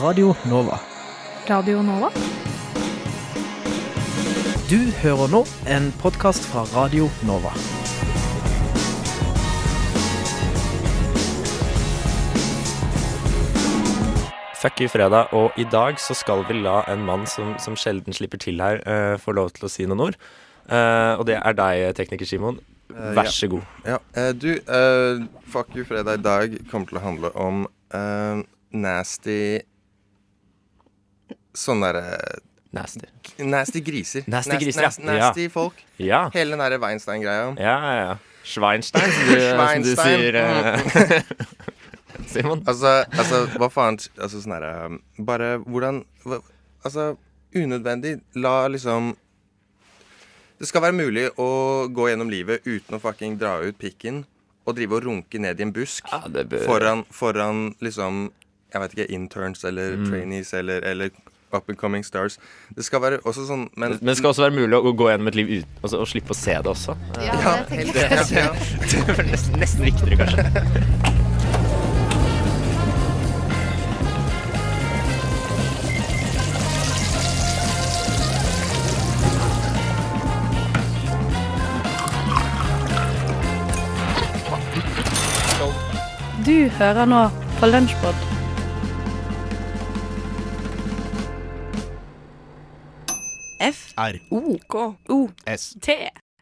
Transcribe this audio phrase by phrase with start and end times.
[0.00, 0.78] Radio Nova.
[1.50, 2.08] Radio Nova?
[4.70, 7.52] Du hører nå en podkast fra Radio Nova.
[14.56, 15.34] Fuck you, fredag.
[15.36, 18.80] Og i dag så skal vi la en mann som, som sjelden slipper til her,
[18.88, 20.20] uh, få lov til å si noen ord.
[20.64, 22.62] Uh, og det er deg, tekniker Simon.
[22.90, 23.30] Eh, Vær ja.
[23.30, 23.68] så god.
[23.84, 28.40] Ja, eh, du, uh, Fuck you fredag i dag kommer til å handle om uh,
[28.72, 29.60] nasty
[31.56, 32.18] Sånne derre
[32.72, 33.06] Nasty.
[33.42, 34.22] Nasty griser.
[34.30, 35.14] Nasty Nas- nasty, ja.
[35.18, 35.80] Nasty folk.
[35.98, 36.20] Ja.
[36.34, 37.48] Hele den derre Weinstein-greia.
[37.58, 38.18] Ja, ja, ja.
[38.46, 40.36] Schweinstein, som du, som du sier.
[40.38, 41.20] Uh,
[42.30, 42.62] Simon.
[42.68, 46.38] Altså, altså, hva faen Altså sånn herre Bare hvordan hva,
[46.84, 47.10] Altså,
[47.56, 48.20] unødvendig.
[48.40, 49.12] La liksom
[50.60, 51.48] Det skal være mulig å
[51.92, 54.22] gå gjennom livet uten å fucking dra ut pikken
[54.68, 58.26] og drive og runke ned i en busk Ja, bør foran, foran liksom
[58.72, 60.08] Jeg vet ikke, interns eller Mm.
[60.10, 61.10] trainees eller, eller
[61.54, 62.38] up and coming stars.
[62.76, 65.30] Det skal være også sånn Men, Men det skal også være mulig å gå gjennom
[65.32, 66.96] et liv uten altså, og slippe å se det også.
[67.20, 68.30] Ja, ja, det tenker jeg.
[68.38, 68.50] ja.
[68.90, 71.18] Det er nesten, nesten viktigere, kanskje.
[86.46, 87.20] Du hører nå
[87.60, 88.29] på Lunsjpod.
[94.00, 94.16] R.
[94.32, 95.74] O K O S.
[95.84, 95.94] T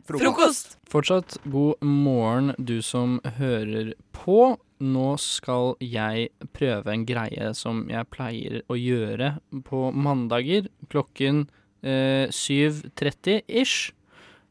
[0.09, 0.79] Frokost.
[0.89, 4.57] Fortsatt god morgen, du som hører på.
[4.79, 9.35] Nå skal jeg prøve en greie som jeg pleier å gjøre
[9.67, 11.49] på mandager klokken
[11.83, 13.91] eh, 7.30 ish.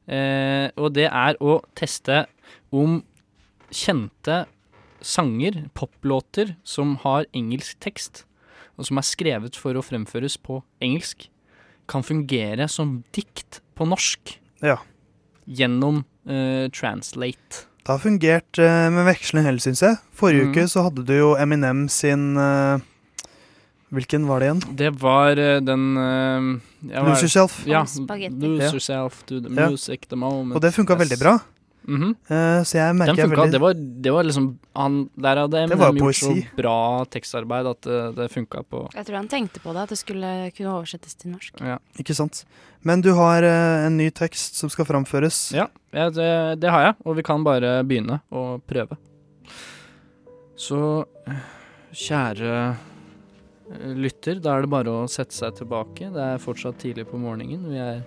[0.05, 2.25] Eh, og det er å teste
[2.75, 2.99] om
[3.71, 4.43] kjente
[5.01, 8.25] sanger, poplåter, som har engelsk tekst,
[8.77, 11.31] og som er skrevet for å fremføres på engelsk,
[11.87, 14.77] kan fungere som dikt på norsk Ja.
[15.47, 17.65] gjennom uh, Translate.
[17.83, 19.97] Det har fungert uh, med vekslende hell, syns jeg.
[20.17, 20.51] Forrige mm.
[20.51, 22.79] uke så hadde du jo Eminem sin uh,
[23.95, 24.61] Hvilken var det igjen?
[24.75, 27.61] Det var eh, den uh, Lose Yourself.
[27.63, 29.69] Ja, Lose yourself to the Ja.
[29.69, 30.55] music, the moment.
[30.55, 30.99] Og det funka Yes.
[31.05, 31.37] veldig bra.
[31.87, 32.09] Mhm.
[32.27, 33.41] uh, så jeg Den merker jeg funka.
[33.41, 37.81] veldig Det, var, det var liksom han, Der hadde Eminem gjort så bra tekstarbeid at
[37.87, 41.15] det, det funka på Jeg tror han tenkte på det, at det skulle kunne oversettes
[41.15, 41.61] til norsk.
[41.63, 42.43] Ja, Ikke sant.
[42.83, 45.51] Men du har uh, en ny tekst som skal framføres.
[45.55, 48.97] ja ja, det, det har jeg, og vi kan bare begynne å prøve.
[50.57, 50.79] Så
[51.29, 51.39] eh,
[51.93, 52.53] kjære
[53.71, 56.11] eh, lytter, da er det bare å sette seg tilbake.
[56.13, 57.69] Det er fortsatt tidlig på morgenen.
[57.71, 58.03] Vi er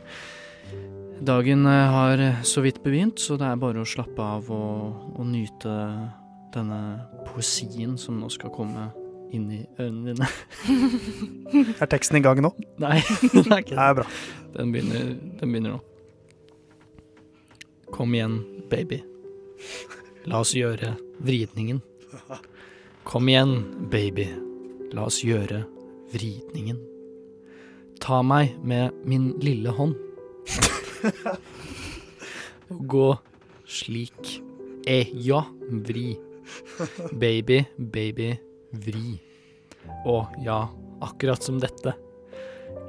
[1.20, 5.26] Dagen eh, har så vidt begynt, så det er bare å slappe av og, og
[5.28, 5.74] nyte
[6.54, 6.80] denne
[7.28, 8.88] poesien som nå skal komme
[9.34, 10.28] inn i ørene dine.
[11.82, 12.50] Er teksten i gang nå?
[12.82, 12.98] Nei,
[13.34, 14.06] det er ikke Det er bra.
[14.56, 15.82] Den begynner, den begynner nå.
[17.92, 18.40] Kom igjen,
[18.72, 19.02] baby.
[20.30, 21.82] La oss gjøre vridningen.
[23.04, 23.58] Kom igjen,
[23.92, 24.30] baby.
[24.96, 25.66] La oss gjøre
[26.14, 26.80] vridningen.
[28.00, 29.98] Ta meg med min lille hånd.
[32.70, 33.08] Og gå
[33.70, 34.40] slik.
[34.88, 35.42] Eh, ja,
[35.86, 36.14] vri.
[37.12, 38.32] Baby, baby,
[38.84, 39.18] vri.
[40.06, 40.62] Å ja,
[41.04, 41.94] akkurat som dette.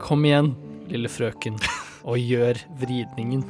[0.01, 0.53] Kom igjen,
[0.89, 1.59] lille frøken,
[2.07, 3.45] og gjør vridningen.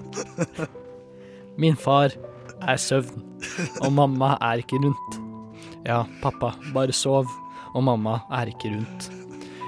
[1.62, 2.14] Min far
[2.62, 3.24] er søvn,
[3.82, 5.20] og mamma er ikke rundt.
[5.88, 7.30] Ja, pappa, bare sov,
[7.74, 9.10] og mamma er ikke rundt.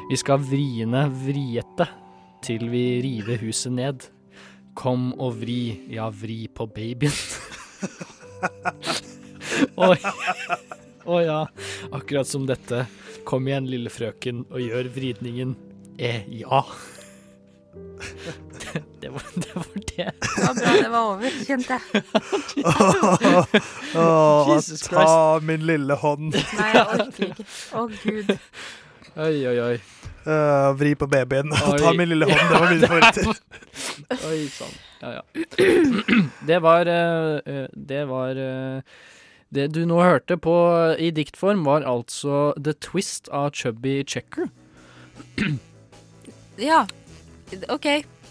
[0.09, 1.87] Vi skal vriene vriete
[2.43, 4.03] til vi river huset ned.
[4.73, 5.59] Kom og vri,
[5.93, 7.13] ja, vri på babyen.
[9.77, 9.97] Oi.
[11.03, 11.39] Å ja,
[11.91, 12.85] akkurat som dette.
[13.27, 15.55] Kom igjen, lille frøken, og gjør vridningen.
[15.99, 16.63] Eh, ja.
[17.73, 20.11] Det, det, var, det var det.
[20.21, 22.03] Det var bra det var over, kjente jeg.
[23.95, 26.33] oh, Jesus ta min lille hånd.
[26.33, 27.47] Nei, jeg orker ikke.
[27.77, 28.33] Å, gud.
[29.13, 29.75] Oi, oi, oi.
[30.23, 31.51] Eh, vri på babyen.
[31.51, 32.39] og ta min lille hånd.
[32.39, 33.25] Det var mine favoritter.
[34.29, 34.75] Oi sann.
[35.03, 35.23] Ja, ja.
[36.47, 38.39] Det var eh, eh, Det var
[39.53, 40.53] Det du nå hørte på
[40.97, 44.49] i diktform, var altså The Twist av Chubby Checker.
[46.61, 46.83] Ja.
[47.73, 47.85] OK.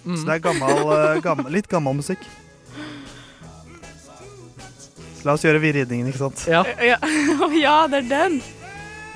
[0.05, 0.17] Mm.
[0.17, 2.23] Så det er gammel, gammel, litt gammel musikk.
[5.27, 6.45] La oss gjøre vridningen, ikke sant?
[6.51, 6.63] Ja.
[6.79, 6.99] Ja,
[7.67, 8.39] ja, det er den.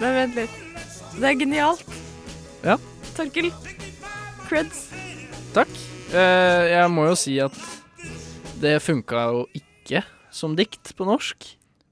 [0.00, 0.58] Men vent litt.
[1.17, 1.95] Det er genialt.
[2.64, 2.76] Ja.
[3.17, 3.50] Torkel.
[4.49, 4.87] Creds.
[5.56, 5.70] Takk.
[6.14, 7.55] Eh, jeg må jo si at
[8.62, 11.47] det funka jo ikke som dikt på norsk.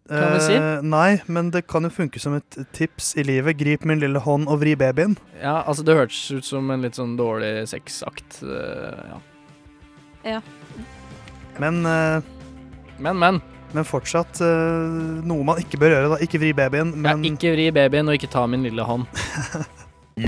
[0.09, 0.55] kan vi si.
[0.55, 3.57] Eh, nei, men det kan jo funke som et tips i livet.
[3.61, 5.17] Grip min lille hånd og vri babyen.
[5.41, 8.43] Ja, altså det hørtes ut som en litt sånn dårlig sexakt.
[8.43, 9.17] eh,
[10.25, 10.41] ja.
[11.59, 12.21] Men, eh,
[12.99, 13.41] Men, men.
[13.75, 16.09] men fortsatt eh, noe man ikke bør gjøre.
[16.15, 19.05] da Ikke vri babyen, Ja, ikke vri babyen, og ikke ta min lille hånd.
[20.17, 20.23] Du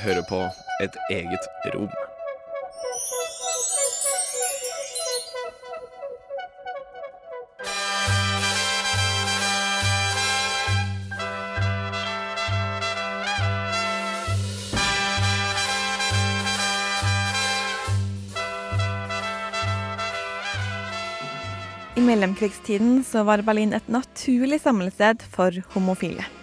[0.00, 0.38] hører på
[0.82, 1.90] et eget rom.
[21.96, 26.37] I mellomkrigstiden så var Berlin et naturlig samlested for homofile.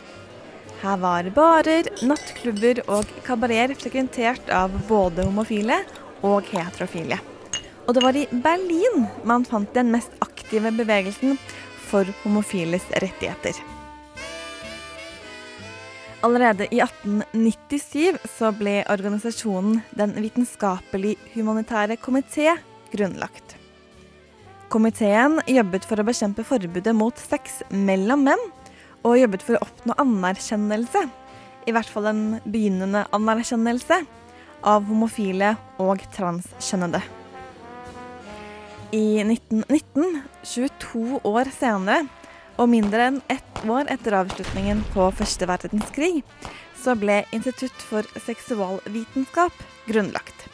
[0.85, 5.79] Her var barer, nattklubber og kabareter frekventert av både homofile
[6.21, 7.17] og heterofile.
[7.87, 11.39] Og det var i Berlin man fant den mest aktive bevegelsen
[11.87, 13.57] for homofiles rettigheter.
[16.21, 22.59] Allerede i 1897 så ble organisasjonen Den vitenskapelig humanitære komité
[22.93, 23.57] grunnlagt.
[24.69, 28.45] Komiteen jobbet for å bekjempe forbudet mot sex mellom menn,
[29.05, 31.05] og jobbet for å oppnå anerkjennelse,
[31.65, 34.01] i hvert fall en begynnende anerkjennelse,
[34.65, 37.03] av homofile og transkjønnede.
[38.95, 42.05] I 1919, 22 år senere,
[42.55, 46.23] og mindre enn ett år etter avslutningen på første verdenskrig,
[46.79, 50.47] så ble Institutt for seksualvitenskap grunnlagt.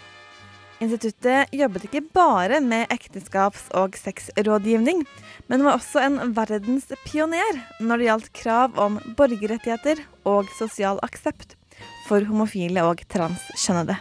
[0.81, 5.03] Instituttet jobbet ikke bare med ekteskaps- og sexrådgivning,
[5.45, 11.53] men var også en verdenspioner når det gjaldt krav om borgerrettigheter og sosial aksept
[12.07, 13.99] for homofile og transkjønnede.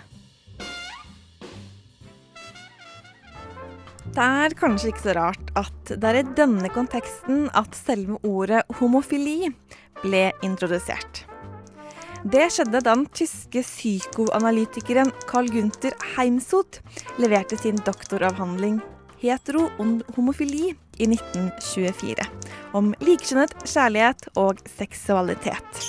[4.11, 8.65] Det er kanskje ikke så rart at det er i denne konteksten at selve ordet
[8.81, 9.53] homofili
[10.01, 11.30] ble introdusert.
[12.21, 16.83] Det skjedde da den tyske psykoanalytikeren Carl Gunther Heimsot
[17.17, 18.81] leverte sin doktoravhandling
[19.23, 22.27] 'Hetero und homofili' i 1924,
[22.77, 25.81] om likekjønnet kjærlighet og seksualitet.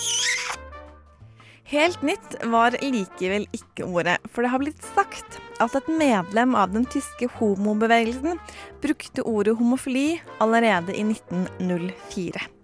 [1.68, 6.72] Helt nytt var likevel ikke ordet, for det har blitt sagt at et medlem av
[6.72, 8.40] den tyske homobevegelsen
[8.80, 12.61] brukte ordet homofili allerede i 1904.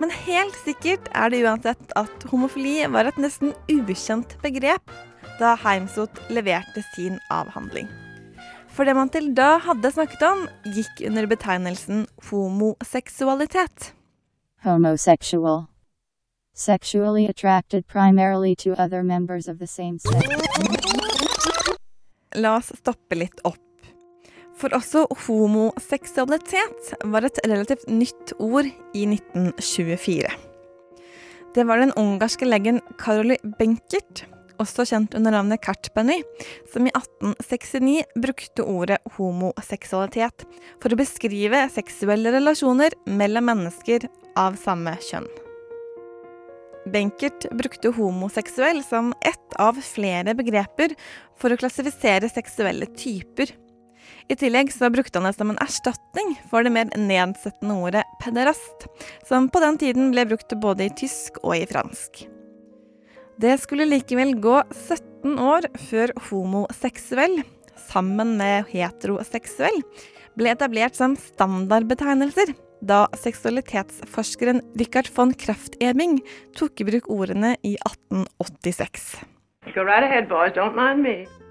[0.00, 4.94] Men helt sikkert er det uansett at homofili var et nesten ukjent begrep
[5.40, 7.88] da Heimsot leverte sin avhandling.
[8.72, 13.92] For det man til da hadde snakket om, gikk under betegnelsen homoseksualitet.
[14.64, 15.66] Homosexual.
[16.54, 20.28] Sexually attracted primarily to other members of the same sex.
[22.34, 23.60] La oss stoppe litt opp.
[24.62, 30.30] For også homoseksualitet var et relativt nytt ord i 1924.
[31.52, 34.22] Det var den ungarske legen Karoli Benkert,
[34.62, 36.20] også kjent under navnet Kartbeny,
[36.70, 40.46] som i 1869 brukte ordet homoseksualitet
[40.80, 44.06] for å beskrive seksuelle relasjoner mellom mennesker
[44.38, 45.26] av samme kjønn.
[46.92, 50.94] Benkert brukte homoseksuell som ett av flere begreper
[51.38, 53.52] for å klassifisere seksuelle typer.
[54.30, 58.86] I tillegg så brukte han det som en erstatning for det mer nedsettende ordet pederast,
[59.28, 62.24] som på den tiden ble brukt både i tysk og i fransk.
[63.42, 67.40] Det skulle likevel gå 17 år før homoseksuell,
[67.88, 69.80] sammen med heteroseksuell,
[70.38, 76.18] ble etablert som standardbetegnelser, da seksualitetsforskeren Richard von Kraft-Ebing
[76.58, 79.22] tok i bruk ordene i 1886.
[79.74, 80.52] Go right ahead, boys.
[80.52, 81.41] Don't mind me.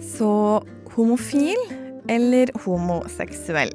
[0.00, 0.64] Så
[0.94, 1.56] homofil
[2.08, 3.72] eller homoseksuell?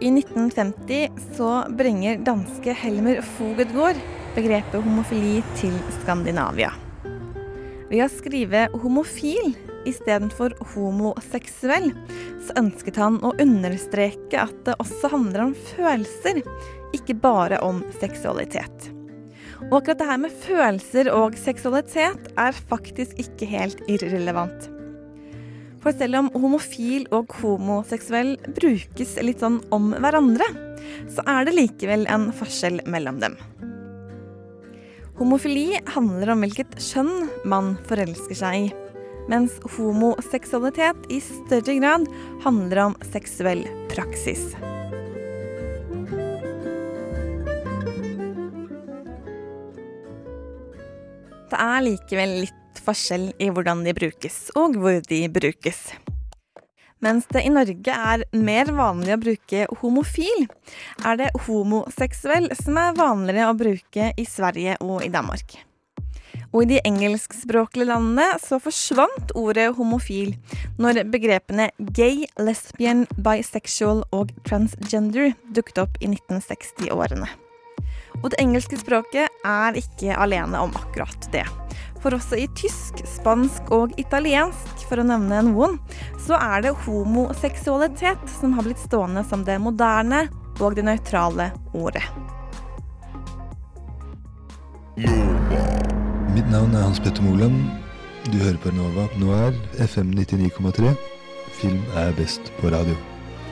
[0.00, 4.00] I 1950 så bringer danske Helmer Fogedgaard
[4.34, 6.72] begrepet homofili til Skandinavia.
[7.90, 9.52] Ved å skrive homofil
[9.86, 11.92] istedenfor homoseksuell,
[12.42, 16.42] så ønsket han å understreke at det også handler om følelser,
[16.96, 18.90] ikke bare om seksualitet.
[19.68, 24.70] Og akkurat det her med følelser og seksualitet er faktisk ikke helt irrelevant.
[25.80, 30.44] For selv om homofil og homoseksuell brukes litt sånn om hverandre,
[31.08, 33.38] så er det likevel en forskjell mellom dem.
[35.20, 38.68] Homofili handler om hvilket kjønn man forelsker seg i,
[39.32, 42.06] mens homoseksualitet i større grad
[42.44, 44.52] handler om seksuell praksis.
[51.50, 52.59] Det er likevel litt
[52.90, 55.90] forskjell i hvordan de brukes, og hvor de brukes.
[57.00, 60.44] Mens det i Norge er mer vanlig å bruke homofil,
[61.06, 65.56] er det homoseksuell som er vanligere å bruke i Sverige og i Danmark.
[66.50, 70.34] Og i de engelskspråklige landene så forsvant ordet homofil
[70.82, 77.30] når begrepene gay, lesbian, bisexual og transgender dukket opp i 1960-årene.
[78.20, 81.46] Og det engelske språket er ikke alene om akkurat det.
[82.00, 85.76] For også i tysk, spansk og italiensk, for å nevne noen,
[86.24, 90.24] så er det homoseksualitet som har blitt stående som det moderne
[90.60, 92.04] og det nøytrale ordet.
[94.96, 97.68] Mitt navn er Hans Petter Moland.
[98.32, 100.96] Du hører på Nova Noir, FM 99,3.
[101.60, 102.96] Film er best på radio.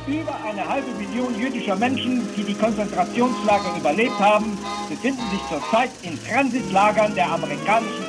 [0.09, 4.57] Über eine halbe Million jüdischer Menschen, die die Konzentrationslager überlebt haben,
[4.89, 8.08] befinden sich zurzeit in Transitlagern der amerikanischen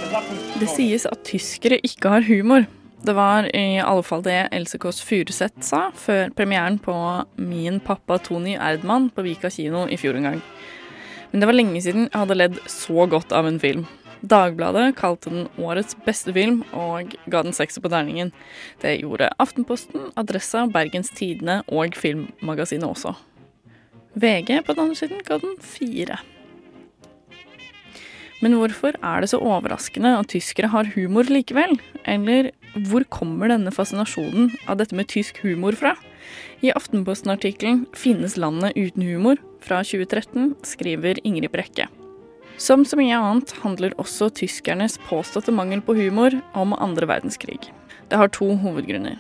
[0.60, 2.66] Det sies at tyskere ikke har humor.
[3.06, 6.94] Det var i alle fall det Else Kåss Furuseth sa før premieren på
[7.40, 10.42] Min pappa Tony Erdmann på Vika kino i fjor en gang.
[11.32, 13.86] Men det var lenge siden jeg hadde ledd så godt av en film.
[14.20, 18.34] Dagbladet kalte den årets beste film og ga den sekser på terningen.
[18.82, 23.14] Det gjorde Aftenposten, Adressa, Bergens Tidende og Filmmagasinet også.
[24.20, 26.20] VG på den andre siden ga den fire.
[28.40, 31.76] Men hvorfor er det så overraskende at tyskere har humor likevel?
[32.08, 32.52] Eller
[32.88, 35.96] hvor kommer denne fascinasjonen av dette med tysk humor fra?
[36.64, 41.88] I Aftenposten-artikkelen 'Finnes landet uten humor?' fra 2013 skriver Ingrid Brekke.
[42.58, 47.72] Som så mye annet handler også tyskernes påståtte mangel på humor om andre verdenskrig.
[48.10, 49.18] Det har to hovedgrunner.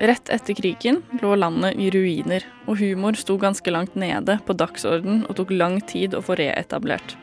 [0.00, 5.24] Rett etter krigen lå landet i ruiner, og humor sto ganske langt nede på dagsorden
[5.26, 7.16] og tok lang tid å få reetablert.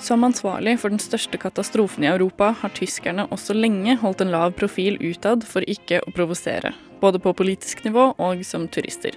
[0.00, 4.56] Som ansvarlig for den største katastrofen i Europa har tyskerne også lenge holdt en lav
[4.58, 9.16] profil utad for ikke å provosere, både på politisk nivå og som turister.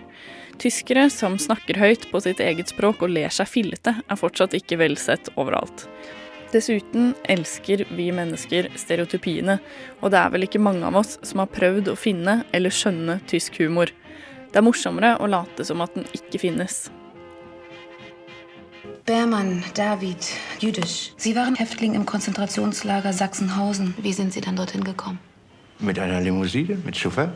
[0.61, 4.79] Tyskere som snakker høyt på sitt eget språk og ler seg fillete, er fortsatt ikke
[4.81, 5.85] velsett overalt.
[6.53, 9.57] Dessuten elsker vi mennesker stereotypiene,
[9.99, 13.19] og det er vel ikke mange av oss som har prøvd å finne eller skjønne
[13.27, 13.91] tysk humor.
[14.47, 16.85] Det er morsommere å late som at den ikke finnes.
[19.07, 20.17] Beermann, David,
[20.59, 21.13] jüdisch.
[21.15, 23.93] Sie waren Häftling im Konzentrationslager Sachsenhausen.
[24.01, 25.17] Wie sind Sie dann dorthin gekommen?
[25.79, 27.31] Mit einer Limousine, mit Chauffeur?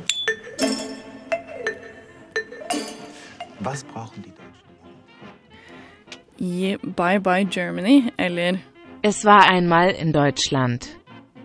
[3.62, 4.34] Was brauchen die
[6.44, 8.60] I Bye Bye Germany, eller
[9.02, 10.90] Es war einmal in Deutschland.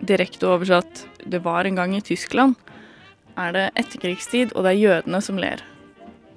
[0.01, 2.55] direkte oversatt Det var en gang i Tyskland,
[3.37, 5.63] er det etterkrigstid, og det er jødene som ler.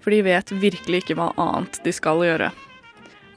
[0.01, 2.51] For de vet virkelig ikke hva annet de skal gjøre.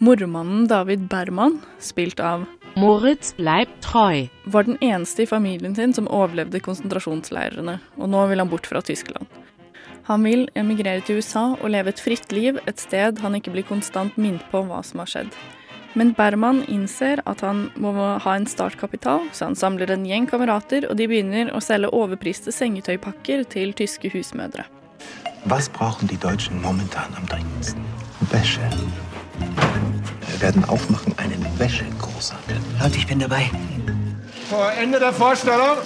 [0.03, 2.45] Mormannen David Berman, spilt av
[2.75, 8.49] Moritz Leib-Treu, var den eneste i familien sin som overlevde konsentrasjonsleirene, og nå vil han
[8.51, 9.29] bort fra Tyskland.
[10.09, 13.63] Han vil emigrere til USA og leve et fritt liv et sted han ikke blir
[13.69, 15.31] konstant minnet på hva som har skjedd.
[15.95, 20.89] Men Berman innser at han må ha en startkapital, så han samler en gjeng kamerater,
[20.89, 24.67] og de begynner å selge overpriste sengetøypakker til tyske husmødre.
[25.47, 27.87] Hva brauchen de Deutschen momentan am dringendsten?
[28.35, 28.67] Wäsche.
[30.43, 32.57] Wir werden aufmachen einen Wäschegroßhandel.
[32.81, 33.49] Leute, ich bin dabei.
[34.49, 35.77] Vor Ende der Vorstellung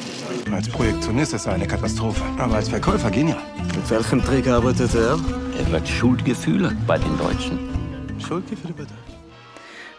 [0.51, 3.37] Als Projektionist ist er eine Katastrophe, aber als Verkäufer genial.
[3.75, 5.19] Mit welchem Trick arbeitet er?
[5.59, 7.59] Er wird Schuldgefühle bei den Deutschen.
[8.19, 8.93] Schuldgefühle bitte?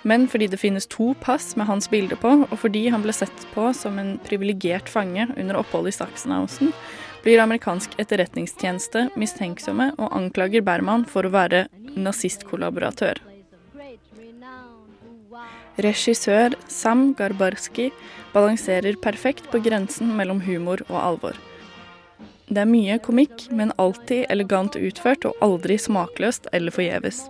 [0.03, 3.47] Men fordi det finnes to pass med hans bilde på, og fordi han ble sett
[3.55, 6.75] på som en privilegert fange under oppholdet i Sachsenhausen,
[7.23, 13.28] blir amerikansk etterretningstjeneste mistenksomme og anklager Berman for å være nazistkollaboratør.
[15.79, 17.93] Regissør Sam Garbarski
[18.33, 21.39] balanserer perfekt på grensen mellom humor og alvor.
[22.49, 27.27] Det er mye komikk, men alltid elegant utført og aldri smakløst eller forgjeves.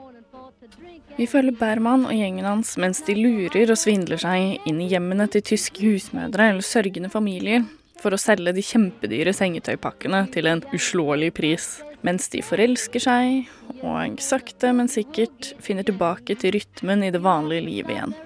[1.19, 5.27] Vi følger Berman og gjengen hans mens de lurer og svindler seg inn i hjemmene
[5.33, 7.67] til tyske husmødre eller sørgende familier
[7.99, 11.67] for å selge de kjempedyre sengetøypakkene til en uslåelig pris.
[12.07, 17.67] Mens de forelsker seg og sakte, men sikkert finner tilbake til rytmen i det vanlige
[17.67, 18.17] livet igjen.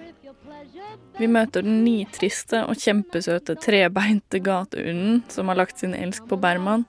[1.18, 6.86] Vi møter den nitriste og kjempesøte trebeinte gateunden som har lagt sin elsk på Berman,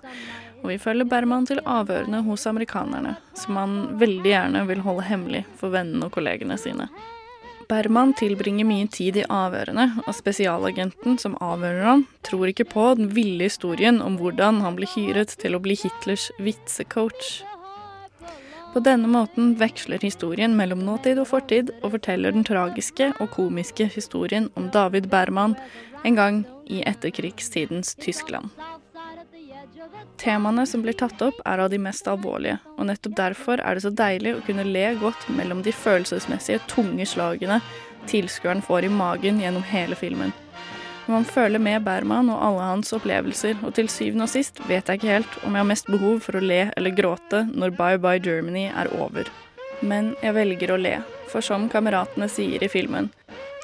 [0.64, 5.44] og vi følger Berman til avhørene hos amerikanerne, som han veldig gjerne vil holde hemmelig
[5.60, 6.88] for vennene og kollegene sine.
[7.68, 13.12] Berman tilbringer mye tid i avhørene, og spesialagenten som avhører han, tror ikke på den
[13.16, 17.42] ville historien om hvordan han ble hyret til å bli Hitlers vitsecoach.
[18.74, 23.86] På denne måten veksler historien mellom nåtid og fortid, og forteller den tragiske og komiske
[23.94, 25.54] historien om David Berman
[26.04, 28.50] en gang i etterkrigstidens Tyskland.
[30.18, 33.86] Temaene som blir tatt opp, er av de mest alvorlige, og nettopp derfor er det
[33.86, 37.62] så deilig å kunne le godt mellom de følelsesmessige, tunge slagene
[38.08, 40.34] tilskueren får i magen gjennom hele filmen.
[41.06, 45.02] Man føler med Berman og alle hans opplevelser, og til syvende og sist vet jeg
[45.02, 48.24] ikke helt om jeg har mest behov for å le eller gråte når Bye Bye
[48.24, 49.28] Germany er over.
[49.84, 50.94] Men jeg velger å le,
[51.28, 53.12] for som kameratene sier i filmen,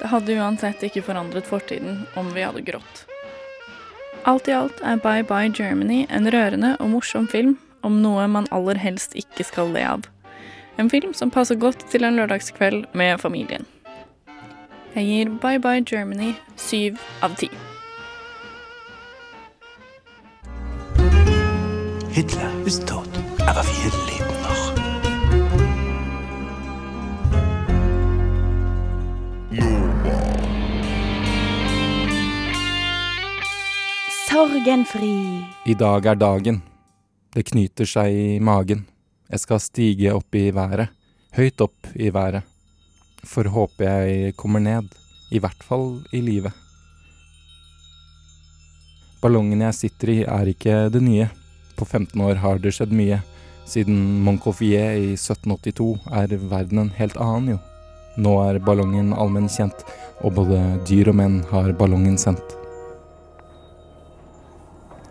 [0.00, 3.06] det hadde uansett ikke forandret fortiden om vi hadde grått.
[4.28, 8.48] Alt i alt er Bye Bye Germany en rørende og morsom film om noe man
[8.52, 10.04] aller helst ikke skal le av.
[10.76, 13.64] En film som passer godt til en lørdagskveld med familien.
[14.94, 17.46] Jeg gir Bye Bye Germany syv av ti.
[22.10, 23.08] Hitler ist tot,
[23.46, 24.74] aber wir leben noch.
[34.30, 35.14] Sorgenfri.
[35.66, 36.62] I dag er dagen.
[37.34, 38.88] Det knyter seg i magen.
[39.30, 40.90] Jeg skal stige opp i været.
[41.38, 42.42] Høyt opp i været.
[43.26, 44.88] For håper jeg kommer ned.
[45.30, 46.52] I hvert fall i livet.
[49.20, 51.28] Ballongen jeg sitter i, er ikke det nye.
[51.76, 53.20] På 15 år har det skjedd mye.
[53.68, 55.90] Siden Montgolfier i 1782
[56.22, 57.58] er verden en helt annen, jo.
[58.20, 59.84] Nå er ballongen allmenn kjent,
[60.24, 60.58] og både
[60.88, 62.56] dyr og menn har ballongen sendt.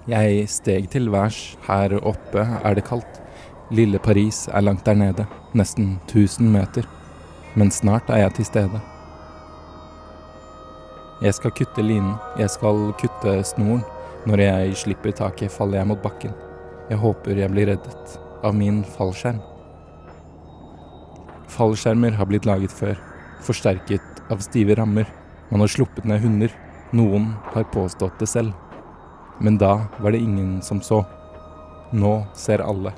[0.09, 1.55] Jeg steg til værs.
[1.67, 3.21] Her oppe er det kaldt.
[3.69, 6.89] Lille Paris er langt der nede, nesten 1000 meter.
[7.55, 8.81] Men snart er jeg til stede.
[11.19, 13.83] Jeg skal kutte linen, jeg skal kutte snoren.
[14.27, 16.33] Når jeg slipper taket, faller jeg mot bakken.
[16.89, 19.39] Jeg håper jeg blir reddet av min fallskjerm.
[21.49, 22.99] Fallskjermer har blitt laget før,
[23.43, 25.07] forsterket av stive rammer.
[25.49, 26.53] Man har sluppet ned hunder.
[26.95, 28.53] Noen har påstått det selv.
[29.39, 31.01] Men da var det ingen som så.
[31.91, 32.93] Nå ser alle.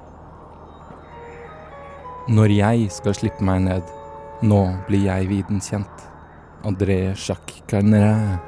[2.30, 3.98] Når jeg skal slippe meg ned,
[4.42, 6.08] nå blir jeg viden kjent.
[6.66, 8.40] André Jacques Carneret.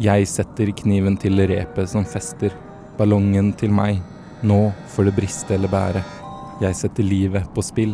[0.00, 2.54] Jeg setter kniven til repet som fester,
[2.96, 4.00] ballongen til meg.
[4.40, 6.04] Nå får det briste eller bære.
[6.64, 7.92] Jeg setter livet på spill.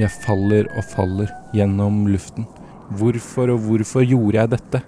[0.00, 2.48] Jeg faller og faller gjennom luften.
[2.96, 4.84] Hvorfor og hvorfor gjorde jeg dette?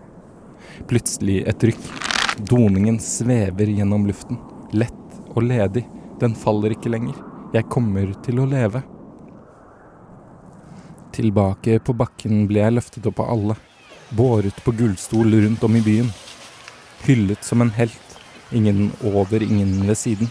[0.88, 1.88] Plutselig et rykk.
[2.48, 4.40] Doningen svever gjennom luften.
[4.72, 5.84] Lett og ledig.
[6.20, 7.27] Den faller ikke lenger.
[7.48, 8.82] Jeg kommer til å leve.
[11.16, 13.56] Tilbake på bakken ble jeg løftet opp av alle.
[14.12, 16.10] Båret på gullstol rundt om i byen.
[17.06, 18.18] Hyllet som en helt.
[18.52, 20.28] Ingen over, ingen ved siden.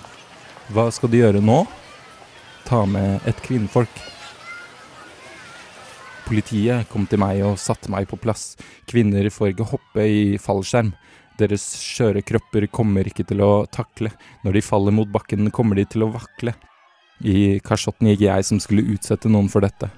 [0.69, 1.63] Hva skal du gjøre nå?
[2.69, 3.97] Ta med et kvinnfolk.
[6.29, 8.51] Politiet kom til meg og satte meg på plass.
[8.85, 10.93] Kvinner får ikke hoppe i fallskjerm.
[11.41, 14.13] Deres skjøre kropper kommer ikke til å takle.
[14.45, 16.53] Når de faller mot bakken, kommer de til å vakle.
[17.25, 19.89] I kasjotten gikk jeg som skulle utsette noen for dette.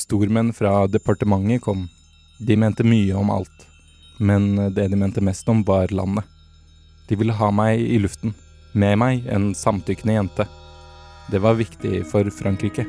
[0.00, 1.84] Stormenn fra departementet kom.
[2.40, 3.66] De mente mye om alt,
[4.16, 6.24] men det de mente mest om, var landet.
[7.08, 8.32] De ville ha meg i luften,
[8.72, 10.48] med meg en samtykkende jente.
[11.30, 12.86] Det var viktig for Frankrike.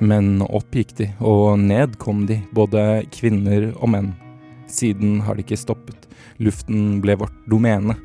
[0.00, 4.14] Men opp gikk de, og ned kom de, både kvinner og menn.
[4.70, 6.08] Siden har de ikke stoppet.
[6.40, 7.98] Luften ble vårt domene.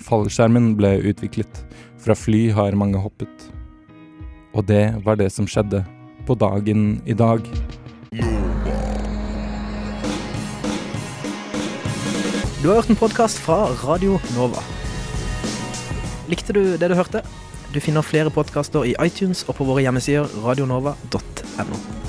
[0.00, 1.62] Fallskjermen ble utviklet.
[2.00, 3.50] Fra fly har mange hoppet.
[4.56, 5.84] Og det var det som skjedde
[6.26, 7.44] på dagen i dag.
[12.60, 14.64] Du har hørt en podkast fra Radio Nova.
[16.28, 17.24] Likte du det du hørte?
[17.74, 21.99] Du finner flere podkaster i iTunes og på våre hjemmesider radionova.no.